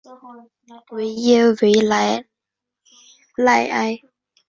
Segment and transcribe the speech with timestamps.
[0.93, 2.25] 维耶维莱
[3.35, 4.01] 赖埃。